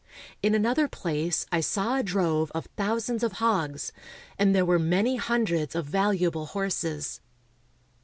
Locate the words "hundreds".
5.17-5.75